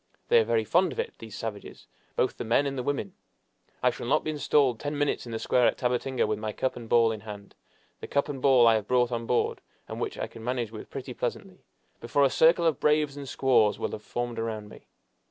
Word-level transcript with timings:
They 0.29 0.39
are 0.39 0.43
very 0.43 0.63
fond 0.63 0.91
of 0.91 0.99
it, 0.99 1.13
these 1.19 1.35
savages, 1.37 1.85
both 2.15 2.35
the 2.37 2.43
men 2.43 2.65
and 2.65 2.75
the 2.75 2.81
women! 2.81 3.13
I 3.83 3.91
shall 3.91 4.07
not 4.07 4.23
be 4.23 4.31
installed 4.31 4.79
ten 4.79 4.97
minutes 4.97 5.27
in 5.27 5.31
the 5.31 5.37
square 5.37 5.67
at 5.67 5.77
Tabatinga, 5.77 6.25
with 6.25 6.39
my 6.39 6.51
cup 6.53 6.75
and 6.75 6.89
ball 6.89 7.11
in 7.11 7.19
hand 7.19 7.53
the 7.99 8.07
cup 8.07 8.27
and 8.27 8.41
ball 8.41 8.65
I 8.65 8.73
have 8.73 8.87
brought 8.87 9.11
on 9.11 9.27
board, 9.27 9.61
and 9.87 10.01
which 10.01 10.17
I 10.17 10.25
can 10.25 10.43
manage 10.43 10.71
with 10.71 10.89
pretty 10.89 11.13
pleasantly 11.13 11.65
before 11.99 12.23
a 12.23 12.31
circle 12.31 12.65
of 12.65 12.79
braves 12.79 13.15
and 13.15 13.29
squaws 13.29 13.77
will 13.77 13.91
have 13.91 14.01
formed 14.01 14.39
around 14.39 14.69
me. 14.69 14.87